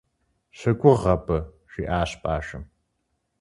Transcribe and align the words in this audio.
-Щыгугъ 0.57 1.05
абы!- 1.13 1.39
жиӏащ 1.71 2.11
бажэм. 2.21 2.63